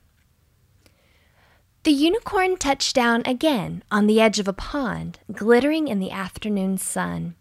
The 1.83 1.93
unicorn 1.93 2.59
touched 2.59 2.95
down 2.95 3.23
again 3.25 3.83
on 3.91 4.07
the 4.07 4.21
edge 4.21 4.39
of 4.39 4.47
a 4.47 4.53
pond, 4.53 5.19
glittering 5.33 5.89
in 5.89 5.99
the 5.99 6.11
afternoon 6.11 6.77
sun. 6.77 7.37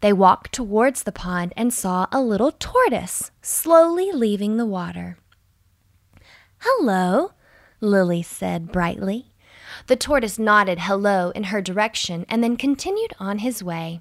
They 0.00 0.12
walked 0.12 0.52
towards 0.52 1.02
the 1.02 1.12
pond 1.12 1.52
and 1.56 1.72
saw 1.72 2.06
a 2.12 2.20
little 2.20 2.52
tortoise 2.52 3.30
slowly 3.42 4.12
leaving 4.12 4.56
the 4.56 4.66
water. 4.66 5.18
Hello, 6.58 7.32
Lily 7.80 8.22
said 8.22 8.72
brightly. 8.72 9.32
The 9.86 9.96
tortoise 9.96 10.38
nodded 10.38 10.80
hello 10.80 11.30
in 11.30 11.44
her 11.44 11.60
direction 11.60 12.26
and 12.28 12.42
then 12.42 12.56
continued 12.56 13.12
on 13.18 13.38
his 13.38 13.62
way. 13.62 14.00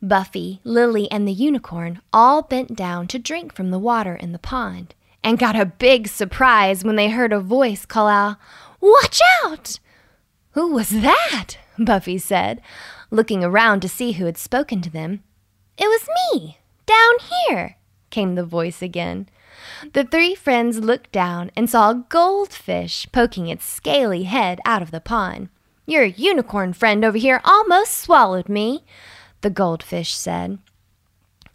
Buffy, 0.00 0.60
Lily, 0.64 1.10
and 1.10 1.26
the 1.26 1.32
unicorn 1.32 2.00
all 2.12 2.42
bent 2.42 2.76
down 2.76 3.06
to 3.08 3.18
drink 3.18 3.54
from 3.54 3.70
the 3.70 3.78
water 3.78 4.14
in 4.14 4.32
the 4.32 4.38
pond 4.38 4.94
and 5.22 5.38
got 5.38 5.58
a 5.58 5.64
big 5.64 6.06
surprise 6.08 6.84
when 6.84 6.96
they 6.96 7.08
heard 7.08 7.32
a 7.32 7.40
voice 7.40 7.86
call 7.86 8.06
out, 8.06 8.36
Watch 8.80 9.20
out! 9.44 9.78
Who 10.52 10.72
was 10.72 10.90
that? 10.90 11.56
Buffy 11.78 12.18
said, 12.18 12.60
looking 13.14 13.44
around 13.44 13.80
to 13.80 13.88
see 13.88 14.12
who 14.12 14.26
had 14.26 14.36
spoken 14.36 14.82
to 14.82 14.90
them. 14.90 15.22
It 15.78 15.86
was 15.86 16.08
me, 16.32 16.58
down 16.86 17.14
here, 17.48 17.76
came 18.10 18.34
the 18.34 18.44
voice 18.44 18.82
again. 18.82 19.28
The 19.92 20.04
three 20.04 20.34
friends 20.34 20.80
looked 20.80 21.12
down 21.12 21.50
and 21.56 21.70
saw 21.70 21.90
a 21.90 22.04
goldfish 22.08 23.06
poking 23.12 23.48
its 23.48 23.64
scaly 23.64 24.24
head 24.24 24.60
out 24.64 24.82
of 24.82 24.90
the 24.90 25.00
pond. 25.00 25.48
Your 25.86 26.04
unicorn 26.04 26.72
friend 26.72 27.04
over 27.04 27.18
here 27.18 27.40
almost 27.44 27.92
swallowed 27.98 28.48
me, 28.48 28.84
the 29.42 29.50
goldfish 29.50 30.14
said. 30.14 30.58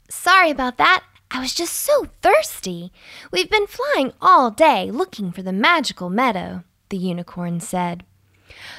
Sorry 0.09 0.51
about 0.51 0.77
that. 0.77 1.03
I 1.31 1.39
was 1.39 1.53
just 1.53 1.73
so 1.73 2.07
thirsty. 2.21 2.91
We've 3.31 3.49
been 3.49 3.67
flying 3.67 4.13
all 4.21 4.49
day 4.49 4.89
looking 4.89 5.31
for 5.31 5.43
the 5.43 5.53
magical 5.53 6.09
meadow, 6.09 6.63
the 6.89 6.97
unicorn 6.97 7.59
said. 7.59 8.03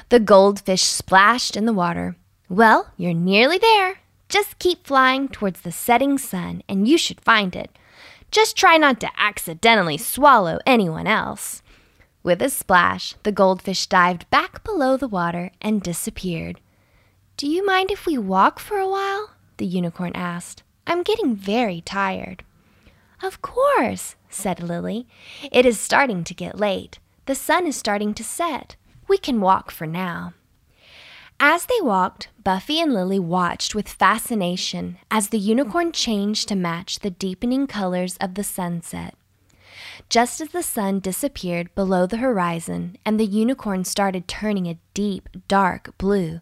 The 0.09 0.19
goldfish 0.19 0.83
splashed 0.83 1.55
in 1.55 1.65
the 1.65 1.73
water. 1.73 2.17
Well, 2.51 2.91
you're 2.97 3.13
nearly 3.13 3.57
there. 3.57 3.99
Just 4.27 4.59
keep 4.59 4.85
flying 4.85 5.29
towards 5.29 5.61
the 5.61 5.71
setting 5.71 6.17
sun 6.17 6.63
and 6.67 6.85
you 6.85 6.97
should 6.97 7.21
find 7.21 7.55
it. 7.55 7.71
Just 8.29 8.57
try 8.57 8.75
not 8.75 8.99
to 8.99 9.09
accidentally 9.17 9.97
swallow 9.97 10.59
anyone 10.65 11.07
else. 11.07 11.61
With 12.23 12.41
a 12.41 12.49
splash, 12.49 13.15
the 13.23 13.31
goldfish 13.31 13.87
dived 13.87 14.29
back 14.31 14.65
below 14.65 14.97
the 14.97 15.07
water 15.07 15.51
and 15.61 15.81
disappeared. 15.81 16.59
Do 17.37 17.47
you 17.47 17.65
mind 17.65 17.89
if 17.89 18.05
we 18.05 18.17
walk 18.17 18.59
for 18.59 18.79
a 18.79 18.89
while? 18.89 19.29
the 19.55 19.65
unicorn 19.65 20.11
asked. 20.13 20.61
I'm 20.85 21.03
getting 21.03 21.37
very 21.37 21.79
tired. 21.79 22.43
Of 23.23 23.41
course, 23.41 24.17
said 24.29 24.61
Lily. 24.61 25.07
It 25.53 25.65
is 25.65 25.79
starting 25.79 26.25
to 26.25 26.33
get 26.33 26.59
late. 26.59 26.99
The 27.27 27.35
sun 27.35 27.65
is 27.65 27.77
starting 27.77 28.13
to 28.15 28.25
set. 28.25 28.75
We 29.07 29.17
can 29.17 29.39
walk 29.39 29.71
for 29.71 29.87
now. 29.87 30.33
As 31.43 31.65
they 31.65 31.81
walked, 31.81 32.27
Buffy 32.43 32.79
and 32.79 32.93
Lily 32.93 33.17
watched 33.17 33.73
with 33.73 33.89
fascination 33.89 34.99
as 35.09 35.29
the 35.29 35.39
unicorn 35.39 35.91
changed 35.91 36.47
to 36.49 36.55
match 36.55 36.99
the 36.99 37.09
deepening 37.09 37.65
colors 37.65 38.15
of 38.17 38.35
the 38.35 38.43
sunset. 38.43 39.15
Just 40.07 40.39
as 40.39 40.49
the 40.49 40.61
sun 40.61 40.99
disappeared 40.99 41.73
below 41.73 42.05
the 42.05 42.17
horizon 42.17 42.95
and 43.03 43.19
the 43.19 43.25
unicorn 43.25 43.85
started 43.85 44.27
turning 44.27 44.67
a 44.67 44.77
deep, 44.93 45.29
dark 45.47 45.97
blue, 45.97 46.41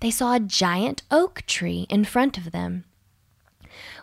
they 0.00 0.10
saw 0.10 0.32
a 0.32 0.40
giant 0.40 1.02
oak 1.10 1.42
tree 1.46 1.86
in 1.90 2.06
front 2.06 2.38
of 2.38 2.50
them. 2.50 2.84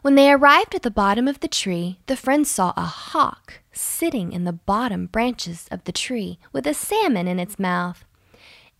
When 0.04 0.14
they 0.14 0.32
arrived 0.32 0.75
at 0.75 0.84
the 0.84 0.92
bottom 0.92 1.28
of 1.28 1.40
the 1.40 1.48
tree, 1.48 1.98
the 2.06 2.16
friends 2.16 2.52
saw 2.52 2.72
a 2.78 2.84
hawk 2.84 3.62
sitting 3.72 4.32
in 4.32 4.44
the 4.44 4.54
bottom 4.54 5.08
branches 5.08 5.68
of 5.72 5.84
the 5.86 5.92
tree 5.92 6.38
with 6.54 6.68
a 6.68 6.75
salmon 6.75 7.28
in 7.28 7.40
its 7.40 7.58
mouth. 7.58 8.06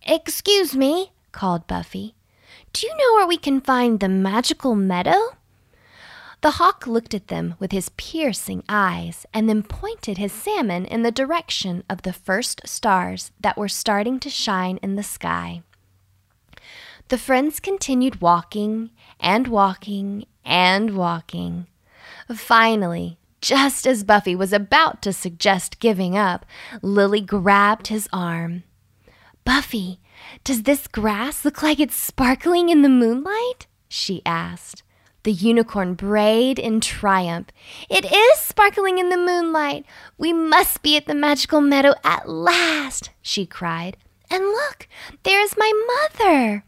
Excuse 0.08 0.76
me, 0.76 1.12
called 1.36 1.68
Buffy. 1.68 2.16
Do 2.72 2.88
you 2.88 2.94
know 2.94 3.14
where 3.16 3.28
we 3.28 3.38
can 3.38 3.60
find 3.60 4.00
the 4.00 4.10
magical 4.10 4.74
meadow? 4.74 5.36
The 6.42 6.52
hawk 6.52 6.88
looked 6.88 7.14
at 7.14 7.28
them 7.28 7.56
with 7.60 7.72
his 7.72 7.90
piercing 7.98 8.64
eyes 8.70 9.26
and 9.34 9.50
then 9.50 9.62
pointed 9.62 10.18
his 10.18 10.32
salmon 10.32 10.86
in 10.86 11.04
the 11.04 11.12
direction 11.12 11.84
of 11.90 12.04
the 12.04 12.14
first 12.14 12.62
stars 12.66 13.32
that 13.42 13.58
were 13.58 13.68
starting 13.68 14.20
to 14.22 14.30
shine 14.30 14.78
in 14.82 14.96
the 14.96 15.04
sky. 15.04 15.62
The 17.10 17.18
friends 17.18 17.60
continued 17.60 18.22
walking 18.22 18.92
and 19.20 19.48
walking 19.48 20.26
and 20.46 20.96
walking. 20.96 21.68
Finally, 22.34 23.18
just 23.42 23.86
as 23.86 24.04
Buffy 24.04 24.36
was 24.36 24.54
about 24.54 25.02
to 25.02 25.12
suggest 25.12 25.80
giving 25.80 26.18
up, 26.18 26.46
Lily 26.82 27.22
grabbed 27.22 27.88
his 27.88 28.08
arm. 28.14 28.64
Buffy, 29.46 30.00
does 30.44 30.64
this 30.64 30.88
grass 30.88 31.46
look 31.46 31.62
like 31.62 31.80
it's 31.80 31.96
sparkling 31.96 32.70
in 32.70 32.82
the 32.82 32.90
moonlight? 32.90 33.68
she 33.88 34.22
asked. 34.26 34.82
The 35.24 35.32
unicorn 35.32 35.94
brayed 35.94 36.60
in 36.60 36.82
triumph. 36.82 37.48
It 37.90 38.06
is 38.06 38.40
sparkling 38.40 38.98
in 38.98 39.10
the 39.10 39.18
moonlight. 39.18 39.86
We 40.18 40.34
must 40.34 40.82
be 40.82 40.98
at 40.98 41.06
the 41.06 41.16
magical 41.16 41.62
meadow 41.62 41.94
at 42.04 42.28
last, 42.28 43.12
she 43.22 43.46
cried. 43.46 43.98
And 44.30 44.44
look, 44.44 44.88
there 45.24 45.42
is 45.42 45.56
my 45.58 45.72
mother. 46.20 46.64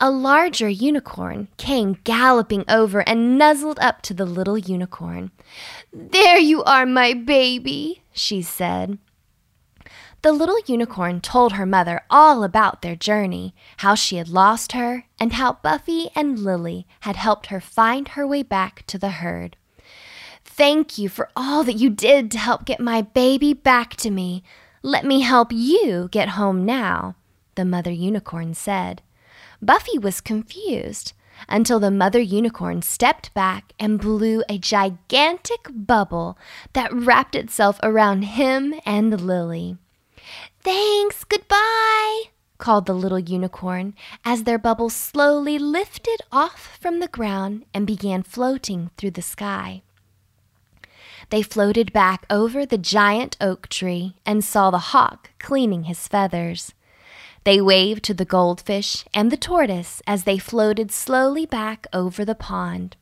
A 0.00 0.10
larger 0.10 0.68
unicorn 0.68 1.48
came 1.56 1.98
galloping 2.04 2.64
over 2.68 3.00
and 3.08 3.38
nuzzled 3.38 3.78
up 3.80 4.02
to 4.02 4.14
the 4.14 4.26
little 4.26 4.58
unicorn. 4.58 5.30
There 5.92 6.38
you 6.38 6.62
are, 6.64 6.86
my 6.86 7.14
baby, 7.14 8.02
she 8.12 8.42
said. 8.42 8.98
The 10.24 10.32
little 10.32 10.58
unicorn 10.64 11.20
told 11.20 11.52
her 11.52 11.66
mother 11.66 12.00
all 12.08 12.44
about 12.44 12.80
their 12.80 12.96
journey, 12.96 13.54
how 13.76 13.94
she 13.94 14.16
had 14.16 14.30
lost 14.30 14.72
her, 14.72 15.04
and 15.20 15.34
how 15.34 15.58
Buffy 15.62 16.08
and 16.16 16.38
Lily 16.38 16.86
had 17.00 17.16
helped 17.16 17.48
her 17.48 17.60
find 17.60 18.08
her 18.08 18.26
way 18.26 18.42
back 18.42 18.86
to 18.86 18.96
the 18.96 19.10
herd. 19.10 19.58
Thank 20.42 20.96
you 20.96 21.10
for 21.10 21.28
all 21.36 21.62
that 21.64 21.74
you 21.74 21.90
did 21.90 22.30
to 22.30 22.38
help 22.38 22.64
get 22.64 22.80
my 22.80 23.02
baby 23.02 23.52
back 23.52 23.96
to 23.96 24.10
me. 24.10 24.42
Let 24.80 25.04
me 25.04 25.20
help 25.20 25.52
you 25.52 26.08
get 26.10 26.30
home 26.30 26.64
now, 26.64 27.16
the 27.54 27.66
mother 27.66 27.92
unicorn 27.92 28.54
said. 28.54 29.02
Buffy 29.60 29.98
was 29.98 30.22
confused 30.22 31.12
until 31.50 31.78
the 31.78 31.90
mother 31.90 32.20
unicorn 32.20 32.80
stepped 32.80 33.34
back 33.34 33.74
and 33.78 34.00
blew 34.00 34.42
a 34.48 34.56
gigantic 34.56 35.66
bubble 35.70 36.38
that 36.72 36.94
wrapped 36.94 37.34
itself 37.34 37.78
around 37.82 38.22
him 38.22 38.72
and 38.86 39.20
Lily. 39.20 39.76
Thanks, 40.64 41.24
goodbye, 41.24 42.22
called 42.56 42.86
the 42.86 42.94
little 42.94 43.18
unicorn 43.18 43.94
as 44.24 44.44
their 44.44 44.56
bubble 44.56 44.88
slowly 44.88 45.58
lifted 45.58 46.20
off 46.32 46.78
from 46.80 47.00
the 47.00 47.08
ground 47.08 47.66
and 47.74 47.86
began 47.86 48.22
floating 48.22 48.90
through 48.96 49.10
the 49.10 49.20
sky. 49.20 49.82
They 51.28 51.42
floated 51.42 51.92
back 51.92 52.24
over 52.30 52.64
the 52.64 52.78
giant 52.78 53.36
oak 53.42 53.68
tree 53.68 54.16
and 54.24 54.42
saw 54.42 54.70
the 54.70 54.90
hawk 54.94 55.30
cleaning 55.38 55.84
his 55.84 56.08
feathers. 56.08 56.72
They 57.44 57.60
waved 57.60 58.02
to 58.04 58.14
the 58.14 58.24
goldfish 58.24 59.04
and 59.12 59.30
the 59.30 59.36
tortoise 59.36 60.00
as 60.06 60.24
they 60.24 60.38
floated 60.38 60.90
slowly 60.90 61.44
back 61.44 61.86
over 61.92 62.24
the 62.24 62.34
pond. 62.34 62.96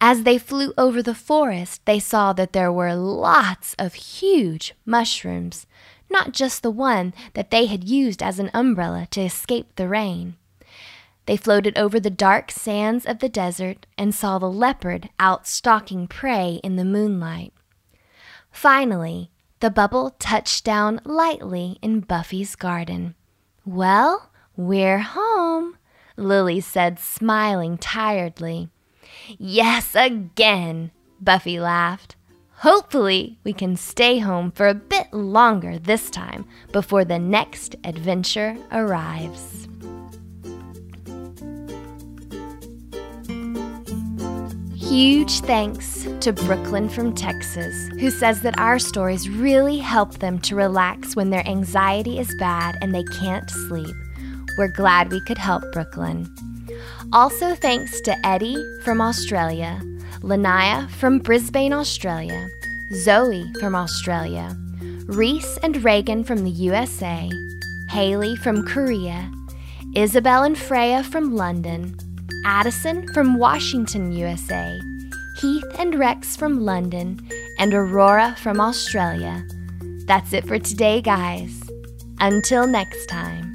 As 0.00 0.22
they 0.22 0.38
flew 0.38 0.72
over 0.78 1.02
the 1.02 1.14
forest, 1.14 1.84
they 1.86 1.98
saw 1.98 2.32
that 2.34 2.52
there 2.52 2.72
were 2.72 2.94
lots 2.94 3.74
of 3.80 3.94
huge 3.94 4.74
mushrooms, 4.86 5.66
not 6.10 6.32
just 6.32 6.62
the 6.62 6.70
one 6.70 7.12
that 7.34 7.50
they 7.50 7.66
had 7.66 7.84
used 7.84 8.22
as 8.22 8.38
an 8.38 8.50
umbrella 8.54 9.06
to 9.10 9.20
escape 9.20 9.74
the 9.76 9.88
rain. 9.88 10.36
They 11.26 11.36
floated 11.36 11.76
over 11.76 12.00
the 12.00 12.10
dark 12.10 12.50
sands 12.50 13.04
of 13.04 13.18
the 13.18 13.28
desert 13.28 13.86
and 13.98 14.14
saw 14.14 14.38
the 14.38 14.50
leopard 14.50 15.10
out 15.18 15.46
stalking 15.46 16.08
prey 16.08 16.60
in 16.64 16.76
the 16.76 16.84
moonlight. 16.84 17.52
Finally, 18.50 19.30
the 19.60 19.70
bubble 19.70 20.16
touched 20.18 20.64
down 20.64 21.00
lightly 21.04 21.78
in 21.82 22.00
Buffy's 22.00 22.56
garden. 22.56 23.14
Well, 23.66 24.30
we're 24.56 25.00
home, 25.00 25.76
Lily 26.16 26.60
said, 26.60 26.98
smiling 26.98 27.76
tiredly. 27.76 28.70
Yes, 29.36 29.94
again, 29.94 30.92
Buffy 31.20 31.60
laughed. 31.60 32.16
Hopefully, 32.62 33.38
we 33.44 33.52
can 33.52 33.76
stay 33.76 34.18
home 34.18 34.50
for 34.50 34.66
a 34.66 34.74
bit 34.74 35.12
longer 35.12 35.78
this 35.78 36.10
time 36.10 36.44
before 36.72 37.04
the 37.04 37.18
next 37.18 37.76
adventure 37.84 38.56
arrives. 38.72 39.68
Huge 44.74 45.38
thanks 45.42 46.08
to 46.18 46.32
Brooklyn 46.32 46.88
from 46.88 47.14
Texas, 47.14 47.88
who 48.00 48.10
says 48.10 48.40
that 48.40 48.58
our 48.58 48.80
stories 48.80 49.28
really 49.28 49.78
help 49.78 50.14
them 50.14 50.40
to 50.40 50.56
relax 50.56 51.14
when 51.14 51.30
their 51.30 51.46
anxiety 51.46 52.18
is 52.18 52.34
bad 52.40 52.76
and 52.80 52.92
they 52.92 53.04
can't 53.04 53.48
sleep. 53.48 53.94
We're 54.56 54.72
glad 54.72 55.12
we 55.12 55.20
could 55.20 55.38
help 55.38 55.62
Brooklyn. 55.72 56.28
Also, 57.12 57.54
thanks 57.54 58.00
to 58.00 58.16
Eddie 58.26 58.60
from 58.82 59.00
Australia, 59.00 59.80
Lanaya 60.22 60.90
from 60.90 61.18
Brisbane, 61.18 61.72
Australia, 61.72 62.48
Zoe 62.92 63.52
from 63.60 63.74
Australia, 63.74 64.56
Reese 65.06 65.58
and 65.62 65.82
Reagan 65.84 66.24
from 66.24 66.44
the 66.44 66.50
USA, 66.50 67.30
Haley 67.90 68.36
from 68.36 68.66
Korea, 68.66 69.30
Isabel 69.94 70.42
and 70.44 70.58
Freya 70.58 71.02
from 71.04 71.34
London, 71.34 71.96
Addison 72.44 73.06
from 73.14 73.38
Washington, 73.38 74.12
USA, 74.12 74.80
Heath 75.40 75.64
and 75.78 75.94
Rex 75.98 76.36
from 76.36 76.60
London, 76.60 77.20
and 77.58 77.72
Aurora 77.72 78.36
from 78.38 78.60
Australia. 78.60 79.46
That's 80.06 80.32
it 80.32 80.46
for 80.46 80.58
today, 80.58 81.00
guys. 81.00 81.62
Until 82.20 82.66
next 82.66 83.06
time. 83.06 83.52